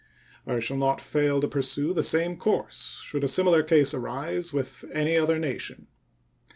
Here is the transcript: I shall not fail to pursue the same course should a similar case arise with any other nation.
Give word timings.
I 0.47 0.57
shall 0.59 0.77
not 0.77 0.99
fail 0.99 1.39
to 1.41 1.47
pursue 1.47 1.93
the 1.93 2.01
same 2.03 2.35
course 2.35 3.01
should 3.05 3.23
a 3.23 3.27
similar 3.27 3.61
case 3.61 3.93
arise 3.93 4.51
with 4.51 4.83
any 4.91 5.15
other 5.15 5.37
nation. 5.37 5.85